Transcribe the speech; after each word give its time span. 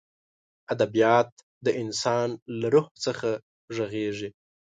ادبیات 0.73 1.29
د 1.65 1.67
انسان 1.81 2.29
له 2.59 2.67
روح 2.73 2.87
څخه 3.05 3.29
غږېږي. 3.75 4.29